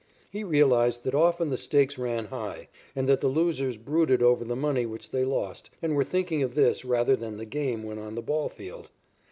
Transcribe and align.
He 0.31 0.43
realized 0.43 1.03
that 1.03 1.13
often 1.13 1.51
the 1.51 1.57
stakes 1.57 1.99
ran 1.99 2.25
high 2.25 2.69
and 2.95 3.07
that 3.07 3.21
the 3.21 3.27
losers 3.27 3.77
brooded 3.77 4.23
over 4.23 4.43
the 4.43 4.55
money 4.55 4.83
which 4.87 5.11
they 5.11 5.23
lost 5.23 5.69
and 5.79 5.95
were 5.95 6.03
thinking 6.03 6.41
of 6.41 6.55
this 6.55 6.83
rather 6.83 7.15
than 7.15 7.37
the 7.37 7.45
game 7.45 7.83
when 7.83 7.99
on 7.99 8.15
the 8.15 8.23
ball 8.23 8.49
field. 8.49 8.89